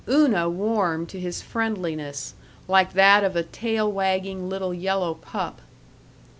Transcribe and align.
Una 0.09 0.49
warmed 0.49 1.09
to 1.09 1.19
his 1.19 1.43
friendliness, 1.43 2.33
like 2.67 2.93
that 2.93 3.23
of 3.23 3.35
a 3.35 3.43
tail 3.43 3.91
wagging 3.91 4.49
little 4.49 4.73
yellow 4.73 5.13
pup. 5.13 5.61